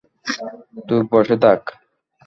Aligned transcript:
তুই 0.87 1.01
বসে 1.11 1.35
থাক। 1.43 1.61